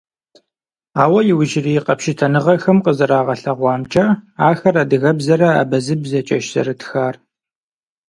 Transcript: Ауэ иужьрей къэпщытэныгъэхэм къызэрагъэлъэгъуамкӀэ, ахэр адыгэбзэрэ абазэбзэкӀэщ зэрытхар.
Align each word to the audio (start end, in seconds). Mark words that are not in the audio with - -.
Ауэ 1.03 1.21
иужьрей 1.29 1.79
къэпщытэныгъэхэм 1.85 2.77
къызэрагъэлъэгъуамкӀэ, 2.85 4.05
ахэр 4.49 4.75
адыгэбзэрэ 4.83 5.49
абазэбзэкӀэщ 5.61 6.45
зэрытхар. 6.53 7.15